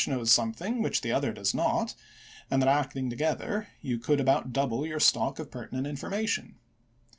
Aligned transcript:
knows 0.07 0.31
something 0.31 0.81
which 0.81 1.01
the 1.01 1.11
other 1.11 1.31
does 1.31 1.53
not, 1.53 1.93
and 2.49 2.59
that 2.59 2.67
act 2.67 2.95
ing 2.95 3.07
together, 3.07 3.67
you 3.83 3.99
could 3.99 4.19
about 4.19 4.51
double 4.51 4.83
your 4.83 4.99
stock 4.99 5.37
of 5.37 5.51
per 5.51 5.67
tinent 5.67 5.87
information. 5.87 6.55